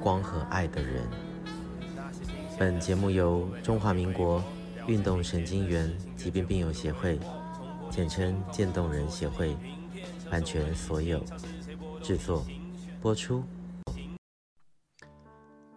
[0.00, 1.06] 光和爱的人。
[2.58, 4.42] 本节目由中华民国
[4.86, 7.18] 运动神经元疾病病友协会，
[7.90, 9.56] 简称渐冻人协会，
[10.30, 11.22] 版权所有，
[12.02, 12.44] 制作
[13.00, 13.44] 播出。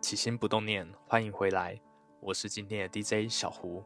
[0.02, 1.80] 起心不冻念，欢迎回来，
[2.20, 3.84] 我是今天的 DJ 小胡。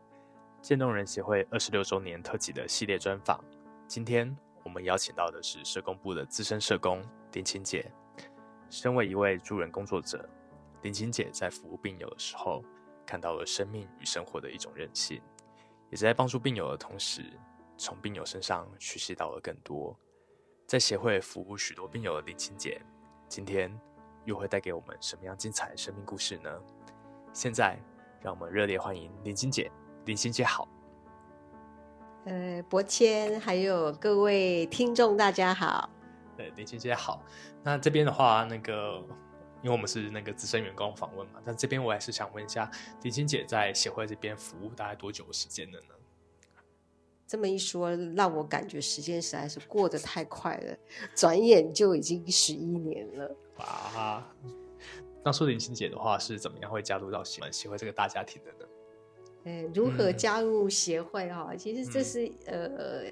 [0.62, 3.44] 渐冻人协会二十六周年特辑的系列专访，
[3.88, 7.02] 今天我们邀请到的是社工部的资深社工
[7.34, 7.92] 林晴姐。
[8.70, 10.28] 身为一位助人工作者，
[10.82, 12.64] 林晴姐在服务病友的时候，
[13.06, 15.22] 看到了生命与生活的一种韧性，
[15.90, 17.24] 也在帮助病友的同时，
[17.78, 19.98] 从病友身上学习到了更多。
[20.66, 22.82] 在协会服务许多病友的林晴姐，
[23.30, 23.72] 今天
[24.26, 26.52] 又会带给我们什么样精彩的生命故事呢？
[27.32, 27.80] 现在，
[28.22, 29.72] 让我们热烈欢迎林晴姐。
[30.04, 30.68] 林晴姐好。
[32.26, 35.90] 呃，博谦，还有各位听众，大家好。
[36.38, 37.26] 对，林青姐好。
[37.64, 39.04] 那这边的话，那个，
[39.64, 42.72] 因为我们是那个资深员工访问嘛，但这边我还是想问一下，
[43.02, 45.96] 林青姐在协会这边服务大概多久的时间了呢？
[47.26, 50.78] 这么一说，让我感觉时间实在是过得太快了，
[51.14, 53.36] 转眼就已经十一年了。
[53.58, 54.24] 哇！
[55.24, 58.72] 当初林青姐的话是怎么样会加入到协协会这个大家庭的呢？
[59.44, 61.50] 嗯，如何加入协会哈？
[61.52, 63.12] 嗯、其实这是、嗯、呃。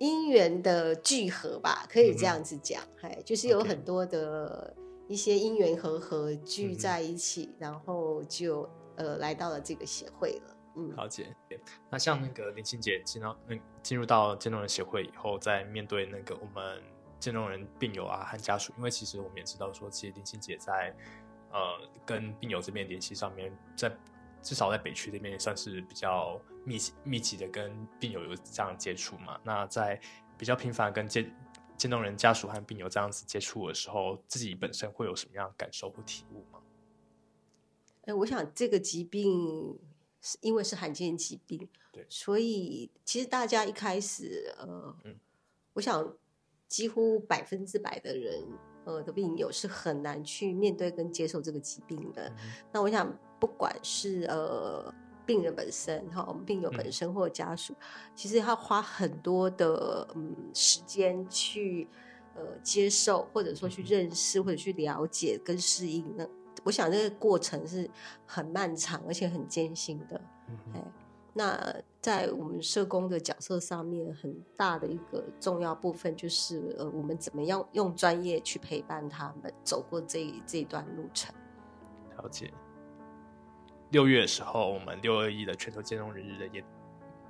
[0.00, 4.74] 因缘的聚合吧，可以这样子讲，哎、嗯，就是有很多的
[5.06, 10.56] 一些因缘和合聚在一起，嗯、然后就呃来到了这个协会了。
[10.76, 11.36] 嗯，了解。
[11.90, 16.82] 那像那个林晴姐进到那进入到渐冻人协会以后，在面对那个我们
[17.18, 20.96] 渐冻人病友啊和家属，因为其实我们也知道说，其实林晴姐在
[21.52, 21.58] 呃
[22.06, 23.94] 跟病友这边联系上面，在
[24.42, 26.40] 至少在北区这边也算是比较。
[26.62, 29.40] 密集密集的跟病友有这样接触嘛？
[29.42, 29.98] 那在
[30.36, 31.34] 比较频繁跟渐
[31.74, 36.60] 渐冻人家属和病友这样子接触的时候，自己本身会有什么样的感受或体悟吗？
[38.02, 39.78] 哎，我想这个疾病
[40.20, 45.16] 是因为是罕见疾病，对，所以其实大家一开始呃，嗯，
[45.72, 46.14] 我想
[46.68, 48.46] 几乎百分之百的人
[48.84, 52.28] 呃的病友是很难去面对跟接受这个疾病的。
[52.28, 52.36] 嗯、
[52.72, 54.92] 那我想不管是呃。
[55.26, 57.86] 病人本身哈，我们病友本身或家属，嗯、
[58.16, 61.86] 其实要花很多的嗯时间去
[62.34, 66.04] 呃接受，或者说去认识，或者去了解跟适应。
[66.16, 66.26] 那
[66.64, 67.88] 我想这个过程是
[68.26, 70.20] 很漫长，而且很艰辛的。
[70.48, 70.92] 嗯、哼
[71.32, 81.34] 那在我们社工的角色上面，很大的一个重要部分就是呃，我们怎么样用专业去陪伴他们走过这这段路程。
[82.16, 82.52] 了解。
[83.90, 86.64] 六月的时候，我们六二一的全球渐冻人日的研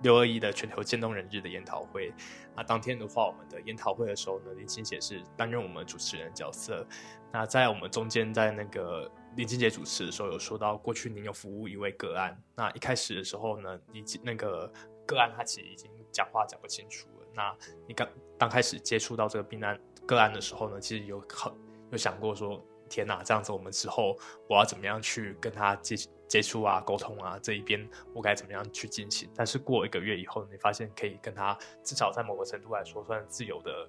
[0.02, 2.12] 六二一的全球渐冻人日的研讨会，
[2.56, 6.86] 那当天的话，我们的研讨会的时候呢，林清姐是担任我们主持人的角色。
[7.32, 14.70] 那在我们中间，在那个林俊杰主持的时候，有说到过去您有服务一位个案，那一开始的时候呢，你那个
[15.06, 17.26] 个案他其实已经讲话讲不清楚了。
[17.32, 18.08] 那你刚
[18.38, 21.52] 刚开始接触到这个病案个案的时候呢，其实有很
[21.90, 25.96] 有想过说，天哪，这样子我们之后我要怎么样去跟他接
[26.26, 29.30] 接触啊，沟通啊，这一边我该怎么样去进行？
[29.34, 33.88] 但是过一个月以后，你发现可以跟他至少在某个程度来说算自由的，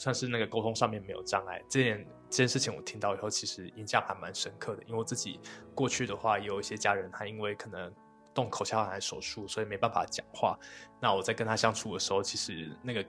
[0.00, 1.62] 算是那个沟通上面没有障碍。
[1.68, 4.82] 这件这件事情我听到以后，其实印象还蛮深刻的。
[4.84, 5.38] 因为我自己
[5.74, 7.92] 过去的话，有一些家人他因为可能
[8.32, 10.58] 动口腔癌手术，所以没办法讲话。
[10.98, 13.04] 那我在跟他相处的时候，其实那个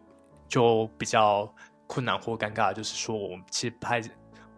[0.50, 1.52] 就比较
[1.88, 4.02] 困难或尴尬，就是说我们其实不太。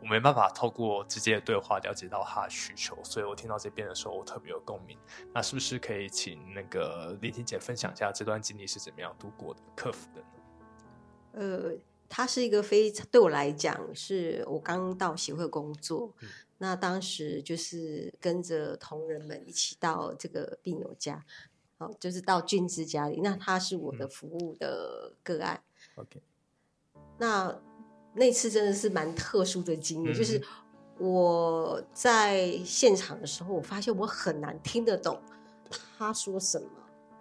[0.02, 5.00] 我没办法透过直接的对话了解到他的需求，所以我听到这边的时候，我特别有共鸣。
[5.34, 10.28] 那是不是可以请那个林婷姐分享一下这段经历是怎么样度过的、克服的呢？
[11.36, 11.78] 呃，
[12.16, 16.30] 他是一个非常对我来讲，是我刚到协会工作，嗯、
[16.60, 21.26] 那当时就是跟着同仁们一起到这个病友家，
[21.80, 23.20] 好，就是到俊之家里。
[23.22, 25.64] 那他是我的服务的个案。
[25.98, 26.22] 嗯、OK，
[27.18, 27.60] 那。
[28.16, 30.40] 那次真的是蛮特殊的经历，嗯、就是
[31.00, 35.20] 我在现场的时候，我发现我很难听得懂
[35.98, 36.70] 他说什么。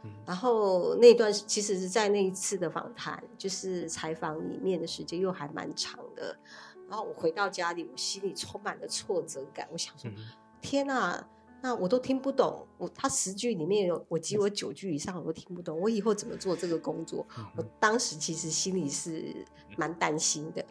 [0.05, 6.37] 嗯、然后那段其实是在那一次的访谈，就是采访里面的时间又还蛮长的。
[6.89, 9.67] 然后我回到家里，我心里充满了挫折感。
[9.73, 10.17] 我想说，嗯、
[10.61, 11.27] 天哪，
[11.63, 12.67] 那我都听不懂。
[12.77, 17.27] 我他十句里面有我几乎九句以上我都听不懂，我以后怎么做这个工作？
[17.39, 19.35] 嗯、我当时其实心里是
[19.77, 20.65] 蛮担心的。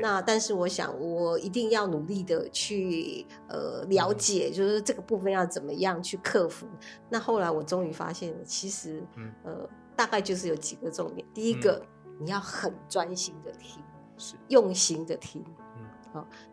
[0.00, 6.66] 那但是我想，我一定要努力的去呃了解，就是这个部分要怎么样去克服。
[6.66, 6.78] 嗯、
[7.08, 11.26] 那后来我终于发现，其实、嗯、呃大概就是有几个重点。
[11.32, 13.82] 第一个，嗯、你要很专心的听，
[14.16, 15.44] 是用心的听。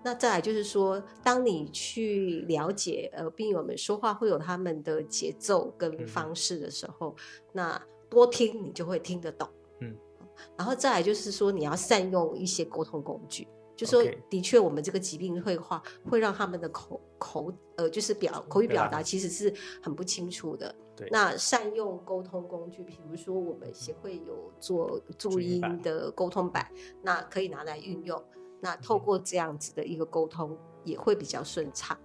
[0.03, 7.15] 那再来就是说，当你去了解呃病友们说话会有他们的节奏跟方式的时候，嗯、
[7.53, 9.47] 那多听你就会听得懂。
[10.57, 13.47] 然后再来就是说，你要善用一些沟通工具。
[13.75, 19.51] 就说的确，我们这个疾病会话会让他们的口口呃，就是表口语表达其实是
[19.81, 20.73] 很不清楚的。
[20.95, 21.09] 对。
[21.11, 28.23] 那善用沟通工具，比如说我们协会有做注音的沟通板，那可以拿来运用。
[28.61, 31.97] 那透过这样子的一个沟通，也会比较顺畅。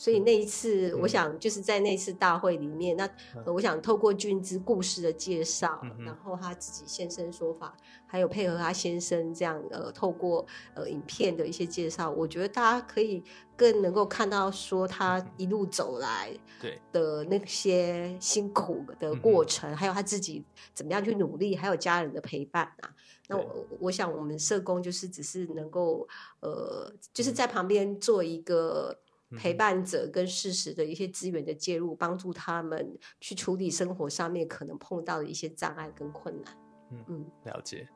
[0.00, 3.04] 所以那一次，我想就是在那次大会里面，那、
[3.44, 7.76] 呃、我想透过俊之故事的介绍，然后他自己现身说法，
[8.06, 13.22] 还有配合他先生这样呃，透过呃影片的一些介绍，我觉得大家可以
[13.54, 16.80] 更能够看到说他一路走来对。
[16.92, 20.42] 的那些辛苦的过程，还有他自己
[20.72, 22.88] 怎么样去努力，还有家人的陪伴啊。
[23.28, 26.08] 那我我想我们社工就是只是能够
[26.40, 28.98] 呃，就是在旁边做一个。
[29.36, 36.56] 陪伴者跟适时的一些资源的介入，帮助他们去处理生活上面可能碰到的一些障碍跟困难。
[36.90, 37.88] 嗯嗯，了解。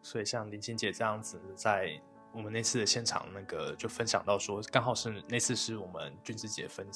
[0.00, 2.00] 所以像林青姐这样子，在
[2.32, 6.86] 我们那次的现场，那个就分享到说，刚好是那次是我们俊之姐分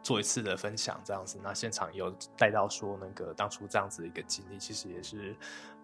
[0.00, 5.36] 做一次的分享这样子，那现场有带到说，那个当初这样子的一个经历，其实也是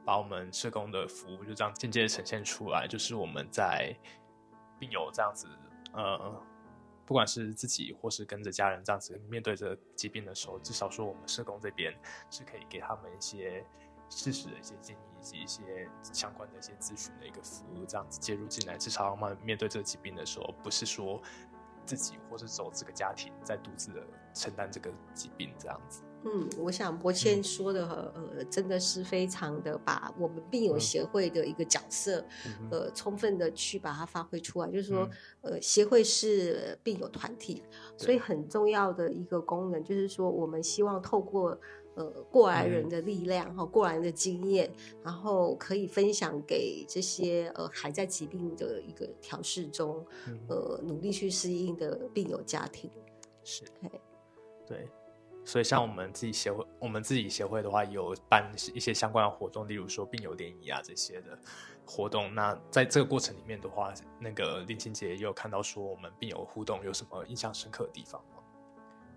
[0.05, 3.93] 把我们社工的服务就这样间接的呈现出来，就是我们在
[4.79, 5.49] 并有这样子，
[5.93, 6.41] 呃。
[7.11, 11.93] 不管是自己或是跟着家人这样子面对着疾病的时候，至少说我们社工这边
[12.31, 13.67] 是可以给他们一些
[14.09, 21.21] 事实的一些建议，以及一些相关的一些咨询的一个服务，这样子介入进来，至少他们面对这个疾病的时候，不是说
[21.85, 26.05] 自己或是走这个家庭在独自的承担这个疾病这样子。
[26.25, 34.69] 嗯，我想伯谦说的、嗯、呃，真的是非常的把我们病友协会的一个角色，嗯、呃，充分的去把它发挥出来。
[34.69, 35.09] 嗯、就是说，
[35.41, 37.63] 呃，协会是病友团体，
[37.97, 41.59] 所以很重要的一个功能就是说，我们希望透过
[41.95, 44.71] 呃过来人的力量和，嗯、过来人的经验，
[45.03, 52.91] 然后可以分享给这些呃还在疾病的一个调试中，嗯、呃，努力去适应的病友家庭。
[53.43, 53.65] 是，
[54.67, 54.87] 对。
[55.45, 61.39] 对所以，像我们自己协会，我们自己协会的话，有办一些相关的活动，例如说病友联谊啊这些的
[61.85, 62.35] 活动。
[62.35, 68.43] 那在这个过程里面的话，那个林青姐也有看到说，我们病友互动有什么印象深刻的地方吗？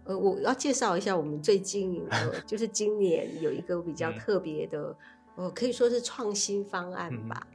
[0.06, 4.96] 呃，我要介绍一下，我们最近呃，就是今年有一个比较特别的，
[5.36, 7.48] 呃，可以说是创新方案吧。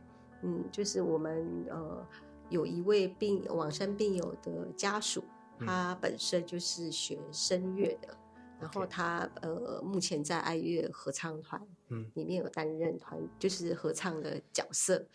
[0.43, 2.06] 嗯，嗯，就是我们呃
[2.49, 5.25] 有一位病往生病友的家属，
[5.59, 8.17] 他本身就是学声乐的。
[8.60, 15.06] 然后他呃，目前在爱乐合唱团，嗯，里面有担任团，就是合唱的角色。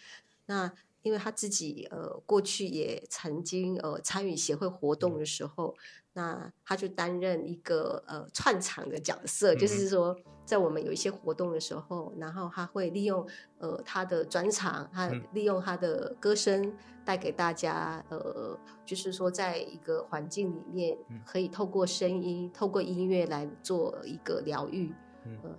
[0.46, 0.72] 那
[1.04, 5.76] 因为他自己呃，过去也曾经呃参与协会活动的时候。
[5.78, 5.80] 嗯
[6.16, 13.28] 那他就担任一个呃串场的角色，嗯、就是说在我们有一些活动的时候，然后他会利用
[13.58, 16.72] 呃他的专场，他利用他的歌声
[17.04, 24.94] 带给大家呃，就是说在一个环境里面，可以透过声音、透过音乐来做一个疗愈。
[25.26, 25.50] 嗯、呃，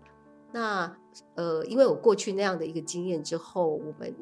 [0.52, 0.96] 那
[1.34, 4.14] 呃，因为我过去那样的一个经验之后，我们。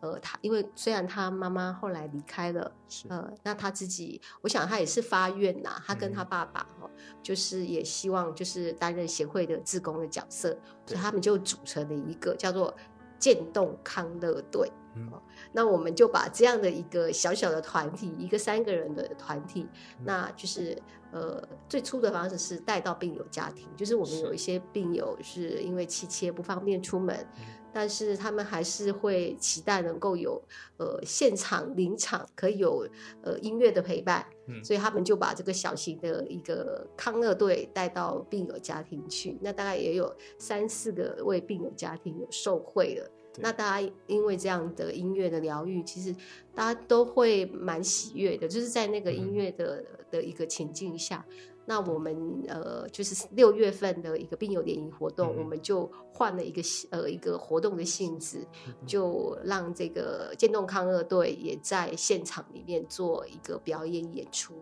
[0.00, 2.72] 呃，他因为虽然他妈妈后来离开了，
[3.08, 6.90] 呃，那他自己，我想他也是发愿呐，他跟他爸爸哈，嗯、
[7.22, 12.74] 就是也希望就是担任协会的志工的角色，所以他们就组成了一个叫做
[13.18, 14.72] 渐冻康乐队。
[14.96, 15.08] 嗯、
[15.52, 20.76] 那我们就把这样的一个小小的团体，一个三个人的团体，嗯、那就是
[21.12, 27.14] 呃，最初的方式是带到病友家庭，就是我们有一些病友是因为妻妾不方便出门。
[27.38, 30.42] 嗯但是他们还是会期待能够有
[30.78, 32.88] 呃现场临场可以有
[33.22, 43.10] 呃音乐的陪伴，嗯，所以他们就把这个小型的一个康乐队带到病友家庭去，那大概也有三四个位病友家庭有受惠了。
[43.38, 46.14] 那大家因为这样的音乐的疗愈，其实
[46.52, 51.24] 大家都会蛮喜悦的，就是在那个音乐的、嗯、的一个情境下。
[51.70, 56.60] 那我们呃，就是六月份的一个病友联谊活动，嗯、我们就换了一个
[56.90, 58.44] 呃一个活动的性质，
[58.84, 64.52] 就让这个渐冻康乐队也在现场里面做一个表演演出，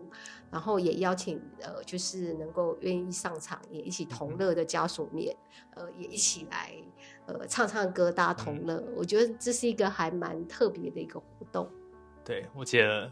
[0.51, 5.35] 然后也邀请呃，就是能够愿意上场也一起同乐的家属面，
[5.73, 6.75] 呃，也一起来
[7.25, 8.75] 呃唱唱歌，大家同乐。
[8.75, 11.67] 嗯、我觉得这是一个还蛮特别的一个活动。
[12.23, 13.11] 对，我记得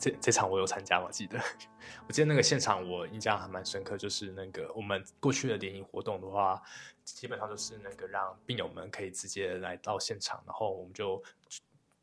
[0.00, 1.38] 这这场我有参加，我记得，
[2.08, 6.60] 我记得那个现场我印象还蛮深刻，就是那个我们过去的联谊活动的话，
[7.04, 11.22] 基本上就是那个让病友们可以直接来到现场，然后我们就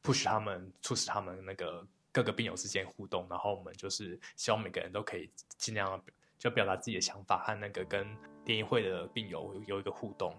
[0.04, 5.28] push 他们，促使他们那个各个病友之间互动，然后我们就是希望每个人都可以
[5.58, 6.00] 尽量
[6.38, 8.08] 就表达自己的想法和那个跟
[8.46, 10.38] 联谊会的病友有一个互动，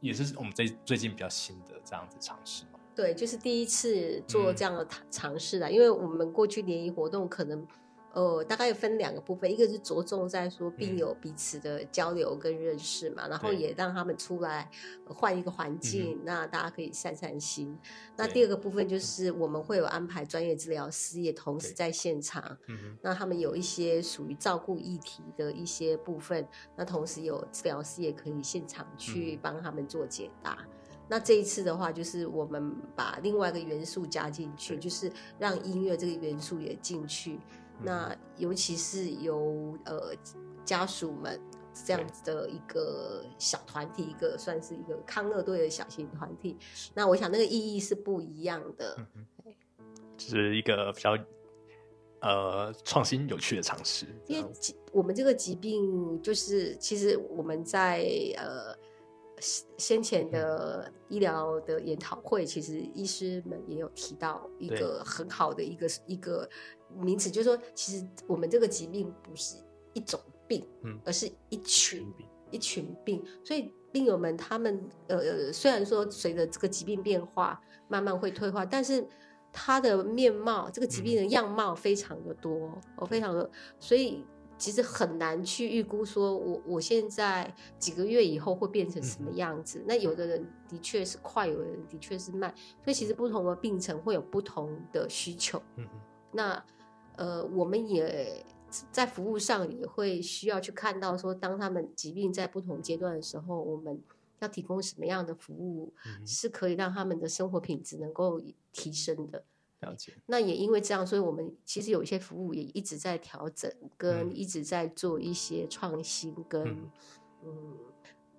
[0.00, 2.64] 也是我们最最近比较新的这样子尝试。
[2.94, 7.66] 对，就是第一次做这样的尝试啦，嗯、因为我们过去联谊活动可能，
[8.12, 14.68] 呃，大概有分两个部分，一个是着重在说病友彼此的交流跟认识嘛，嗯、然后也让他们出来
[15.06, 17.78] 换一个环境，嗯、那大家可以散散心。
[18.16, 30.58] 那第二个部分就是我们会有安排专业治疗师也同时在现场，嗯、那他们有一些属于照顾议题的一些部分，那同时有治疗师也可以现场去帮他们做解答。
[30.60, 30.79] 嗯
[31.10, 37.32] 那这一次的话，就是我们把另外一个元素加进去，就是让音乐这个元素也进去。
[37.80, 40.14] 嗯、那尤其是由呃
[40.64, 41.40] 家属们
[41.74, 46.56] 这样子的一个小团体，一个算是一个康乐队的小型团体。
[46.94, 49.52] 那我想那个意义是不一样的，嗯、
[50.16, 51.18] 就是一个比较
[52.20, 54.06] 呃创新有趣的尝试。
[54.28, 54.48] 因为
[54.92, 58.78] 我们这个疾病，就是其实我们在呃。
[59.40, 66.48] 先前的医疗的研讨会，其实医师们也有提到一个很好的一个一个
[66.94, 69.56] 名词，就是说，其实我们这个疾病不是
[69.94, 72.06] 一种病，嗯，而是一群
[72.50, 73.24] 一群病。
[73.42, 79.06] 所以病友们他们呃，虽然说随着这个疾病变化，慢慢会退化，但是
[79.52, 84.24] 他的面貌，这个疾病的样貌非常的多，哦，非常的，所以。
[84.60, 89.78] 其实很难去预估，说我我现在几个月以后会变成什么样子。
[89.78, 95.60] 嗯、那有的人的确是快，有的人的确是慢，所以其实不同的病程会有不同的需求。
[95.76, 95.88] 嗯、
[96.30, 96.62] 那
[97.16, 98.44] 呃，我们也
[98.92, 103.98] 在服务上也会需要去看到，说当他们疾病在不同阶段的时候，我们
[104.40, 105.94] 要提供什么样的服务，
[106.26, 108.38] 是可以让他们的生活品质能够
[108.72, 109.42] 提升的。
[109.80, 110.14] 了解。
[110.26, 116.90] 那也因为这样，所以我们其实有一些服务也一直在调整，跟一直在做一些创新，跟嗯，
[117.44, 117.78] 嗯，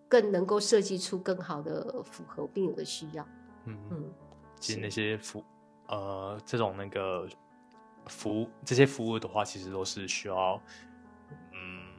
[0.08, 3.28] 更能够设计出更好的符合病友的需要。
[3.66, 4.14] 嗯嗯，嗯
[4.60, 5.44] 其实那些服
[5.88, 7.28] 呃这种那个
[8.08, 10.62] 服务这些服务的话，其实都是需要
[11.54, 11.96] 嗯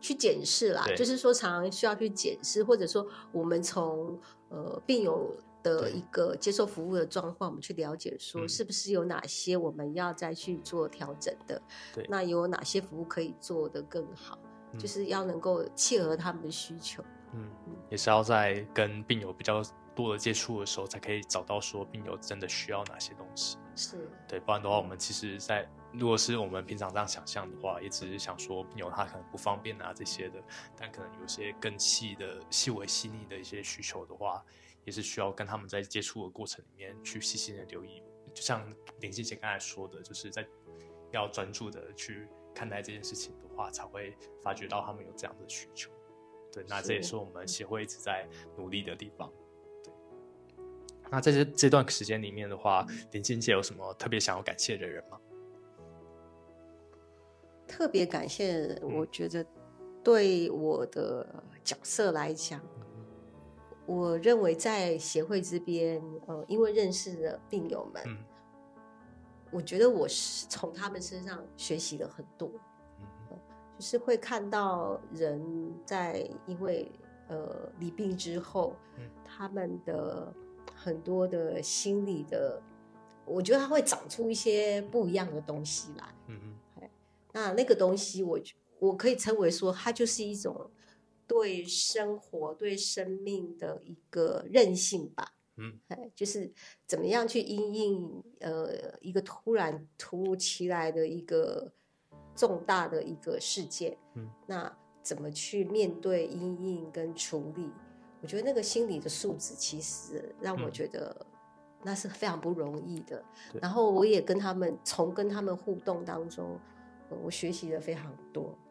[0.00, 5.32] 去检视啦，就是说常常需要去检视，或者说我们从呃病友。
[5.64, 11.60] 的一个接受服务的状况，我们去了解说是不是有哪些我们要再去做调整的？
[11.92, 14.38] 对，那有哪些服务可以做得更好？
[14.72, 17.02] 嗯、就是要能够契合他们的需求。
[17.32, 17.50] 嗯，
[17.90, 19.62] 也是要在跟病友比较
[19.94, 23.56] 多的接触的时候，才可以找到说病友真的需要哪些东西。
[23.74, 30.40] 是对，不然的话，我们其实在，在如果是我们平常这样想象的话，也只是想说病友他可能不方便啊这些的，
[30.76, 34.44] 但可能有些更细的、细微细腻的一些需求的话。
[34.84, 38.02] 也是需要跟他们在接触的过程里面去细心的留意，
[38.34, 38.64] 就像
[39.00, 40.46] 林静姐刚才说的，就是在
[41.10, 45.90] 要专注的去看待这件事情的话，才会发觉到他们有这样的需求。
[46.52, 49.32] 对，那这也是我们协会一直在努力的地方。
[49.82, 49.92] 对，
[51.10, 55.20] 那在这这段时间里面的话，林静姐有什么特别想要感谢的人吗？
[57.66, 59.44] 特别感谢，我觉得
[60.02, 62.60] 对我的角色来讲。
[63.86, 68.16] 我认为在协会这边，呃，因为认识了病友们，嗯、
[69.50, 72.48] 我觉得我是从他们身上学习了很多，
[73.76, 76.90] 就是会看到人在因为
[77.28, 80.32] 呃离病之后，嗯、他们的
[80.74, 82.62] 很多的心理的，
[83.26, 86.88] 我觉得他会长出一些不一样的东西来，嗯嗯，
[87.32, 88.40] 那那个东西我
[88.78, 90.70] 我可以称为说，它就是一种。
[91.26, 95.78] 对生活、对生命的一个韧性吧，嗯，
[96.14, 96.52] 就是
[96.86, 101.72] 怎么样去因应呃一个突然突如其来的一个
[102.34, 107.70] 重大的一个事件，嗯，那怎么去面对因应跟处理？
[108.22, 111.26] 我觉得那个心理的素质其实让我觉得
[111.82, 113.22] 那是非常不容易的。
[113.52, 116.58] 嗯，然后我也跟他们从跟他们互动当中，
[117.22, 118.63] 我学习了非常多，嗯。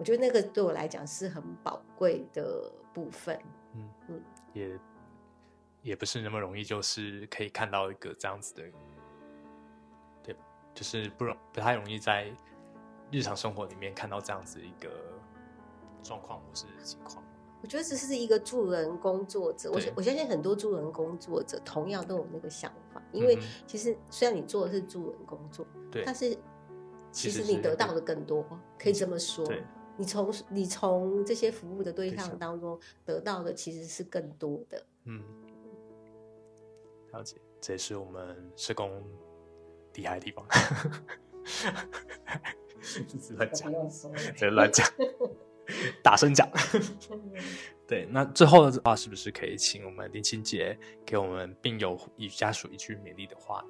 [0.00, 3.38] 我觉得那个对我来讲是很宝贵的部分。
[3.74, 4.22] 嗯嗯，
[4.54, 4.78] 也
[5.82, 8.62] 也不是那么容易，就是可以看到一个这样子的，
[10.22, 10.34] 对，
[10.72, 12.32] 就是不容不太容易在
[13.10, 14.90] 日常生活里面看到这样子一个
[16.02, 17.22] 状况或是情况。
[17.60, 26.34] 我觉得这是一个助人工作者，我我相信很多助人工作者同样都有那个想法，因为其实虽然你做的是助人工作，对，但是
[27.12, 28.42] 其实你得到的更多，
[28.78, 29.44] 可以这么说。
[29.44, 29.62] 对，
[30.00, 34.82] 你从你从这些服务的对象当中得到的其实是更多的。
[35.04, 35.22] 嗯，
[37.12, 38.90] 了解，这也是我们社工
[39.92, 40.42] 厉害的地方。
[43.36, 43.70] 乱讲，
[44.38, 44.86] 别乱讲。
[46.02, 46.48] 大声讲，
[47.86, 53.62] 对，那最后的话是不是可以请我们林清洁给我们病友与家属一句勉励的话？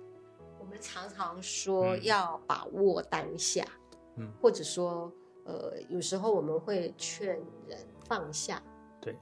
[0.60, 3.66] 我们常常说要把握当下，
[4.14, 5.12] 嗯，或者说，
[5.50, 7.28] 呃，有时候我们会劝
[7.66, 8.62] 人放下，
[9.00, 9.16] 对，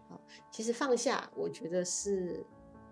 [0.51, 2.45] 其实放下，我觉得是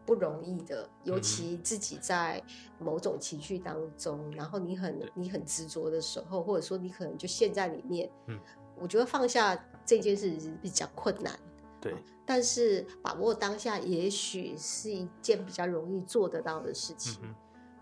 [0.06, 2.42] 不容易的，尤其自己在
[2.78, 8.40] 某种情绪当中，嗯、然后你很你很执着的时候，或者说你可能就陷在里面，嗯。
[8.78, 11.34] 我觉得放下这件事比较困难，
[11.80, 11.94] 对。
[12.26, 17.18] 但是把握当下，也许是一件比较容易做得到的事情。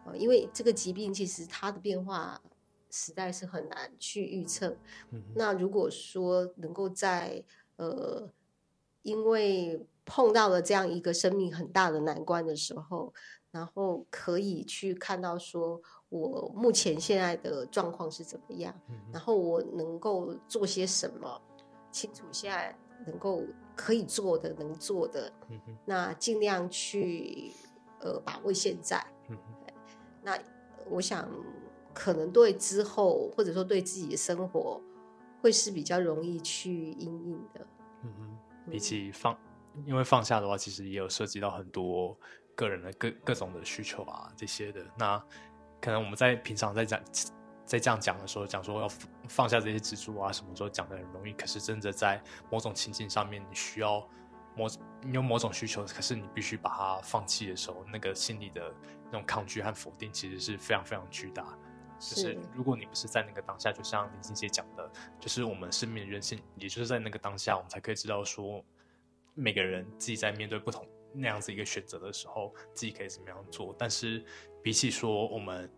[0.07, 2.41] 嗯，因为这个疾病其实它的变化
[2.95, 4.77] 实在是很难去预测。
[5.11, 5.23] 嗯。
[5.35, 7.45] 那如果说能够在
[7.77, 8.31] 呃，
[9.03, 13.13] 因为碰到了这样一个生命很大的难关的时候，
[13.51, 15.81] 然后可以去看到说。
[16.11, 18.73] 我目前现在的状况是怎么样？
[18.89, 21.43] 嗯、然后我能够做些什么？
[21.91, 23.43] 清楚现在能够
[23.75, 27.51] 可以做的、能做的，嗯、那尽量去
[28.01, 29.05] 呃把握现在。
[29.29, 29.37] 嗯、
[30.23, 30.39] 那
[30.89, 31.29] 我想
[31.95, 34.83] 可能对之后或者说对自己的生活
[35.41, 37.67] 会是比较容易去因应的。
[38.03, 39.39] 嗯哼，比起放，
[39.87, 42.19] 因为放下的话，其实也有涉及到很多
[42.55, 45.23] 个人的各各种的需求啊这些的那。
[45.81, 46.99] 可能我们在平常在讲，
[47.67, 48.89] 在这样讲的时候，讲说要
[49.29, 51.33] 放下这些支柱啊，什么时候讲的很容易。
[51.35, 54.01] 可是真的在某种情境上面，你需要
[54.57, 54.67] 某
[55.03, 58.73] 你有某种需求，可是你必须把它放弃的时候，那个心理的
[59.07, 61.45] 那种抗拒和否定，其实是非常非常巨大。
[61.99, 68.65] 就是如果你不是在那个当下，就像林清洁讲的，就是我们生命的韧性，也就是在那个当下，我们才可以知道说，
[69.35, 73.75] 每个人自己在面对不同那样子一个选择的时候，自己可以怎么样做。
[73.79, 74.25] 但是。
[74.65, 75.71] 比起说我们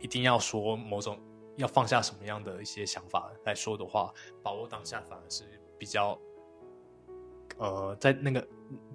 [0.00, 1.20] 一定要说某种
[1.54, 5.44] 要放下什么样的一些想法来说的话，把握当下反而是
[5.78, 6.18] 比较，
[7.58, 8.48] 呃，在那个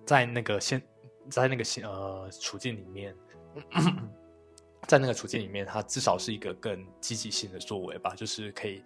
[0.06, 0.82] 在那个现
[1.30, 3.16] 在那个现呃处境里面，
[4.88, 8.14] 在那个处境里面，它至少是一个更积极性的作为吧。
[8.16, 8.84] 就是可以，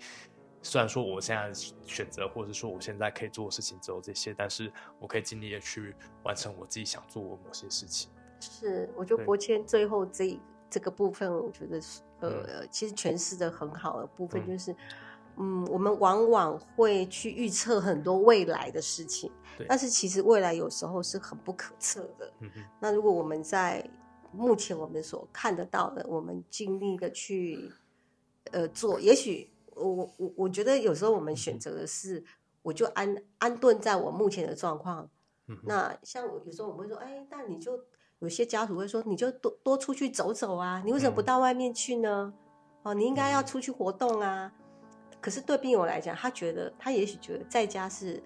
[0.61, 1.53] 虽然说我现在
[1.85, 8.09] 选择，或者说我现在可以做的事情只有这些，但是我可以尽力的去完成我自己想做的某些事情。
[8.39, 10.37] 是，我觉得柏谦最后这
[10.69, 14.71] 这个部分，我觉得是呃，嗯、其实诠释的很好的部分就是，
[15.37, 19.31] 嗯，嗯，我们往往会去预测很多未来的事情，
[19.67, 22.33] 但是其实未来有时候是很不可测的。
[22.39, 23.89] 嗯、哼那如果我们在
[24.33, 27.71] 目前我们所看得到的，我们尽力的去
[28.51, 32.23] 呃做，也许我我我觉得有时候我们选择的是，
[32.61, 35.09] 我就安安顿在我目前的状况。
[35.47, 37.79] 嗯、那像我有时候我们会说，哎，那你就。
[38.19, 42.33] 有些家属会说：“你就多多出去走走啊，你为什么不到外面去呢？
[42.33, 44.49] 嗯、哦，你应该要出去活动啊。
[45.11, 48.23] 嗯”可是对病友来讲，他觉得他也许觉得在家是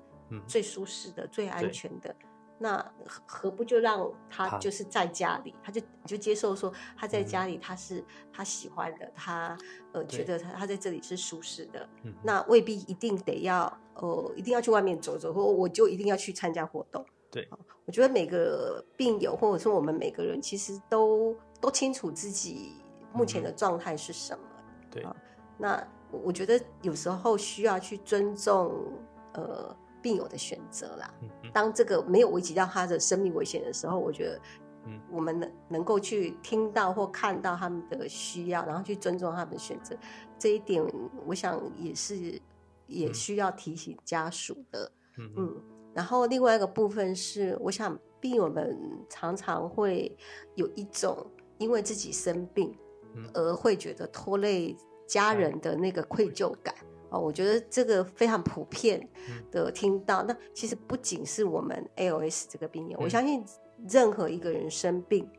[0.48, 2.16] 最舒适的、嗯、最安全的。
[2.60, 2.92] 对那
[3.26, 9.58] 何不就让他就是在家里，他，就你就接受说他在家里他是他喜欢的，嗯、他
[9.92, 11.88] 呃觉得他他在这里是舒适的。
[12.02, 17.06] 对那未必一定得要呃一定要去外面走走，或我就一定要去参加活动。
[17.30, 17.48] 对，
[17.86, 22.74] 我觉得每个病友或者说我们每个人，其实都都清楚自己
[23.14, 24.44] 目前的状态是什么。
[24.56, 25.06] 嗯、对，
[25.58, 28.94] 那我觉得有时候需要去尊重
[29.34, 31.14] 呃病友的选择啦。
[31.58, 34.40] 当这个没有危及到他的生命危险的时候，我觉得，
[34.86, 39.98] 嗯我们能能够去听到或看到他们的需要，然后去尊重他们的选择，
[40.38, 40.86] 这一点
[41.26, 42.40] 我想也是
[42.86, 44.92] 也需要提醒家属的。
[45.18, 45.26] 嗯。
[45.26, 45.64] 嗯嗯
[45.96, 48.78] 然后另外一个部分是，我想病友们
[49.10, 50.16] 常常会
[50.54, 51.26] 有一种
[51.58, 52.72] 因为自己生病，
[53.34, 56.76] 而会觉得拖累家人的那个愧疚感
[57.10, 57.20] 哦。
[57.20, 59.08] 我觉得这个非常普遍
[59.52, 60.24] 的听到。
[60.24, 63.44] 那其实不仅是我们 ALS 这个病友，我相信
[63.88, 65.30] 任何一个人生病，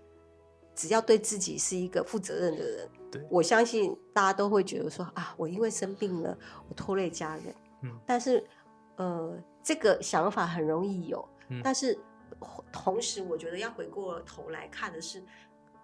[0.74, 2.88] 只要对自己是一个负责任的人，
[3.30, 6.36] 我相信大家都会觉得说啊，我因为生病了，
[6.68, 7.54] 我拖累家人。
[7.82, 8.44] 嗯，但是
[8.96, 11.96] 呃，这个想法很容易有，嗯、但是
[12.72, 15.22] 同时我觉得要回过头来看的是，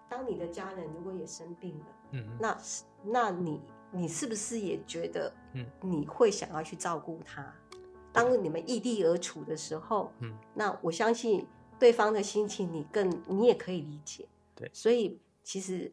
[0.09, 2.57] 当你的家人如果也生病了，嗯，那
[3.03, 3.61] 那你
[3.95, 7.41] 你是不是也觉得，嗯，你会想要去照顾他？
[7.73, 7.79] 嗯、
[8.11, 11.45] 当你们异地而处的时候，嗯，那我相信
[11.79, 15.91] 对方的心情你更你也可以理解，对，所以其实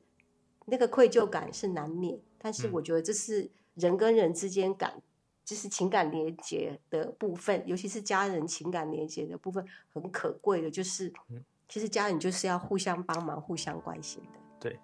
[0.67, 5.01] 那个愧疚感是难免，但是我觉得这是人跟人之间感，
[5.45, 11.13] 就是情感连接的部分，尤其是家人情感连接的部分，很可贵的，就是。
[11.29, 11.45] 嗯。
[11.69, 14.39] 其实家人就是要互相帮忙、互相关心的。
[14.61, 14.79] 对，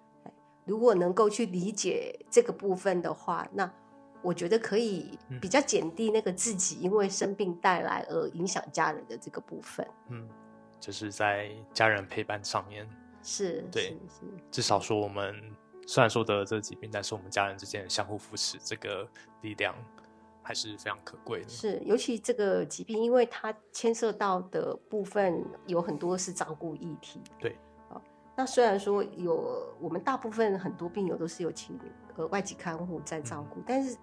[0.69, 3.69] 如果能够去理解这个部分的话，那
[4.21, 9.85] 我觉得可以比较减低那个自己因为生病带来而影响家人的这个部分。
[10.09, 10.29] 嗯，
[10.79, 12.87] 就是在家人陪伴上面，
[13.23, 15.35] 是，对，是，是，至少说我们
[15.87, 19.09] 虽然说得了这个疾病，但是我们家人之间相互扶持这个
[19.41, 19.75] 力量。
[20.41, 21.49] 还是非常可贵的。
[21.49, 27.21] 是，尤其这个疾病，因为它牵涉到的部分有很多是照顾议题。
[27.37, 27.55] 对，
[28.39, 31.77] 那虽然说有我们大部分很多病友都是有请
[32.15, 33.97] 呃外籍看护在照顾，嗯、但是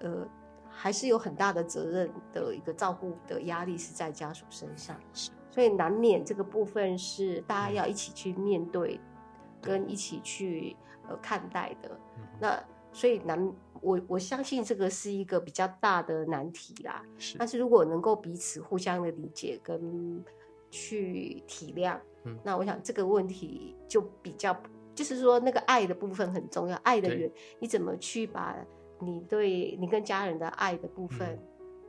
[0.00, 0.26] 呃
[0.68, 4.98] 还是有很大的责任的一个照顾的压力是在家属身上。
[5.14, 10.76] 是，所以难免这个部分是大家要一起去面对，嗯、跟一起去
[11.08, 11.96] 呃看待的。
[12.18, 12.60] 嗯、那
[12.92, 13.52] 所以难。
[13.82, 17.38] 我我相信这个是一个比较大的难题啦，是。
[17.38, 20.22] 但是如果能够彼此互相的理解跟
[20.70, 24.54] 去体谅，嗯，那我想这个问题就比较，
[24.94, 26.76] 就是说那个爱的部分很重要。
[26.78, 28.56] 爱的人，你怎么去把
[29.00, 31.38] 你对你跟家人的爱的部分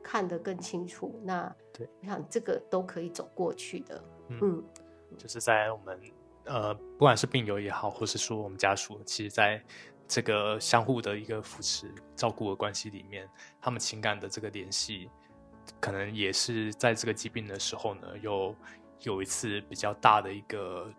[0.03, 1.11] 看得更清楚？
[1.21, 4.03] 嗯、那对，我想这个都可以走过去的。
[4.29, 4.63] 嗯，嗯
[5.17, 5.99] 就是在我们
[6.45, 9.61] 呃，不管是病友也好，或是说我们家属，其实，在
[10.07, 13.29] 这个相互的一个扶持、照顾的关系里面，
[13.61, 15.09] 他们情感的这个联系，
[15.79, 18.55] 可能也是在这个疾病的时候呢，有
[19.01, 20.93] 有一次比较大的一个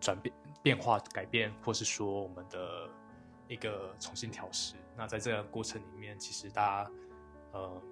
[0.00, 2.88] 转变、变化、改变，或是说我们的
[3.48, 4.74] 一个重新调试。
[4.96, 6.90] 那在这个过程里面，其实大家
[7.52, 7.82] 呃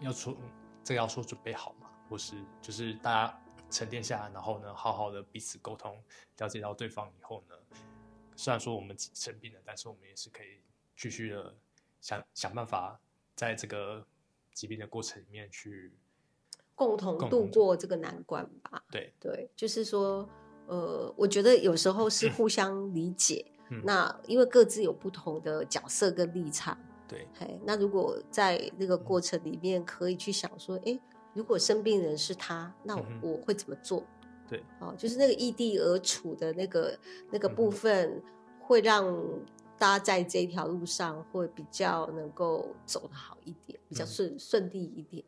[0.00, 0.36] 要说
[0.84, 6.02] 这个要说准备好嘛，或是就是大家沉淀下来，然后呢，好好的彼此沟通，
[6.38, 7.54] 了解到对方以后呢。
[8.38, 10.60] 虽然说我们生病了，但是我们也是可以
[10.94, 11.54] 继续的
[12.02, 13.00] 想想办法，
[13.34, 14.06] 在这个
[14.52, 15.90] 疾病的过程里面去
[16.76, 18.80] 共同度过这个难关吧。
[18.92, 20.28] 对对，就是说，
[20.68, 23.44] 呃，我觉得有时候是互相理解。
[23.68, 26.78] 嗯、那因为各自有不同的角色跟立场。
[27.08, 30.96] 对，嘿，那如果在那个过程里面可以去想说，哎，
[31.34, 34.00] 如果生病人是他，那我会怎么做？
[34.00, 36.96] 嗯对，哦，就是那个异地而处的那个
[37.32, 38.22] 那个部分，
[38.60, 39.04] 会让
[39.76, 45.24] 大家在这一条路上会比较能够走得好一点，比较顺、嗯、顺利一点。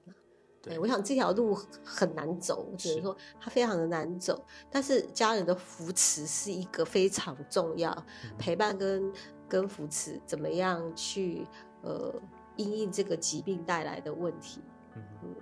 [0.68, 4.44] 对，我想这条路很难走，我只能说它非常的难走。
[4.70, 7.90] 但是家人的扶持是一个非常重要，
[8.24, 9.12] 嗯、陪伴跟
[9.48, 11.46] 跟扶持，怎么样去
[11.82, 12.14] 呃
[12.56, 14.60] 因应这个疾病带来的问题。
[14.94, 15.02] 嗯。
[15.22, 15.34] 嗯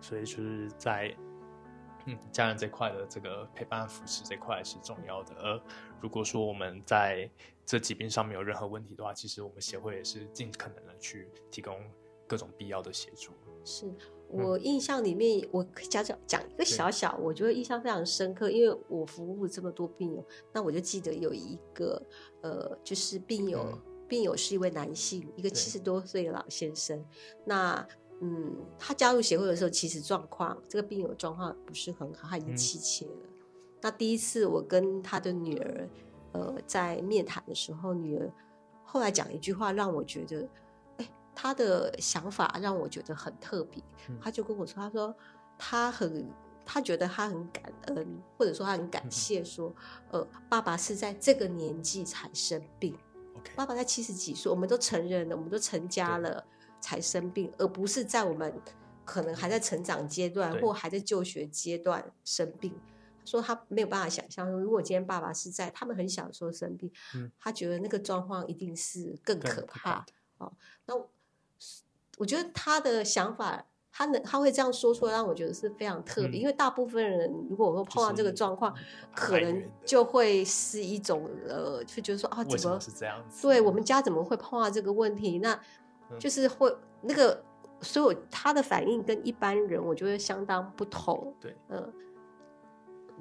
[0.00, 1.12] 所以就是在
[2.06, 5.34] 嗯家人这块的这个陪伴扶持这块是重要的。
[5.34, 5.60] 而
[6.00, 7.28] 如果说我们在
[7.66, 11.78] 这疾病上面有任何问题的话，其实我们协会也是尽可能的去提供
[12.28, 13.32] 各种必要的协助。
[13.64, 13.92] 是
[14.28, 22.00] 我印象里面，嗯、我可以讲讲讲一个小小，我觉得印象非常深刻，因为我服务这么多病友，那我就记得有一个
[22.42, 27.04] 呃，就是病友，嗯、病友是一位男性，一个七十多岁的老先生，
[27.44, 27.84] 那。
[28.20, 33.12] 嗯，他加入协会的时候，其实状况这个病友状况不是很好，他已经气切了。
[33.22, 33.28] 嗯、
[33.80, 35.88] 那第一次我跟他的女儿，
[36.32, 38.28] 呃，在面谈的时候，女儿
[38.84, 40.48] 后来讲一句话，让我觉得，哎，
[41.40, 43.80] 他的想法让我觉得很特别。
[44.08, 45.14] 嗯、他就跟我说，他说
[45.56, 46.28] 他很，
[46.66, 49.72] 他觉得他很感恩，或者说他很感谢，说，
[50.10, 52.98] 呃，爸爸是在这个年纪才生病。
[53.54, 56.44] 爸爸在七十几岁，我们都成人了，我们都成家了。
[56.80, 58.54] 才生病，而不是在我们
[59.04, 62.72] 可能还在成长阶段或还在就学阶段生病。
[63.18, 70.06] 他说他没有办法想象说，如果今天爸爸是在他们很小的时候生病，嗯，他觉得那个状况一定是更可怕。
[70.38, 70.52] 哦，
[70.86, 70.94] 那
[72.18, 76.38] 我觉得他的想法，他能他会这样说出来，让我觉得是非常特别。
[76.38, 78.74] 嗯，因为大部分人如果我说碰到这个状况，
[79.14, 83.42] 可能就会是一种呃，就觉得说啊，怎么，怎么是这样子？
[83.42, 85.38] 对我们家怎么会碰到这个问题？
[85.38, 85.58] 那
[86.18, 87.42] 就是会那个，
[87.80, 91.34] 所以他的反应跟一般人，我觉得相当不同。
[91.40, 91.92] 对，嗯，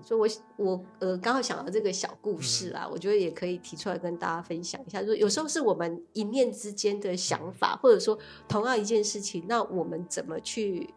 [0.03, 0.19] 所以
[0.57, 5.01] 我我呃刚好想到这个小故事啊，嗯、我觉得也可以提出来跟大家分享一下。
[5.01, 10.93] 就是有时候是我们一念之间的想法，或者说同样一件事情，那我们怎么去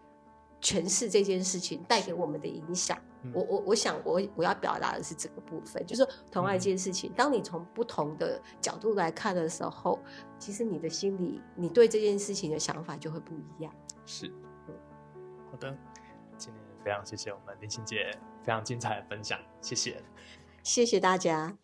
[0.61, 2.99] 诠释这件事情带给我们的影响？
[3.23, 9.99] 嗯、我我我想我我要表达的是这个部分，就是说同样一件事情，嗯、当你从不同的角度来看的时候，
[10.39, 13.71] 其实你的心里你对这件事情的想法就会不一样。
[14.07, 14.27] 是，
[14.69, 14.75] 嗯、
[15.51, 15.77] 好的，
[16.85, 18.11] 非常谢谢我们林晴姐
[18.43, 19.97] 非常精彩的分享，谢谢，
[20.63, 21.55] 谢谢大家。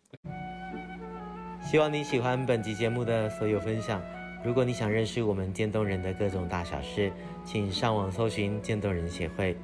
[1.61, 4.01] 希望你喜欢本集节目的所有分享。
[4.45, 7.11] 如果你想认识我们渐冻人的各种大小事，
[7.43, 9.57] 请上网搜寻渐冻人协会。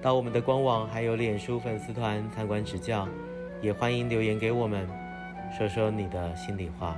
[0.00, 3.08] 到我们的官网还有脸书粉丝团参观指教，
[3.60, 4.88] 也欢迎留言给我们，
[5.58, 6.96] 说说你的心里话，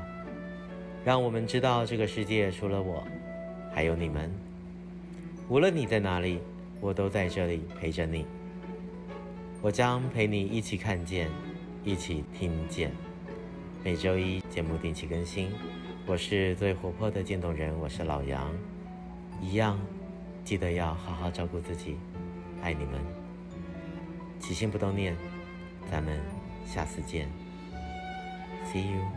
[1.04, 3.02] 让我们知道这个世界除了我，
[3.72, 4.30] 还有你们。
[5.48, 6.40] 无论你在哪里，
[6.86, 8.24] 我都在这里陪着你。
[9.60, 11.28] 我将陪你一起看见，
[11.82, 12.92] 一起听见。
[13.82, 15.50] 每周一节目定期更新，
[16.06, 18.52] 我是最活泼的渐冻人，我是老杨，
[19.42, 19.76] 一样，
[20.44, 21.96] 记得要好好照顾自己。
[22.62, 23.00] 爱你们，
[24.38, 25.16] 起心不冻念，
[25.90, 26.20] 咱们
[26.64, 27.28] 下次见
[28.64, 29.15] ，See you。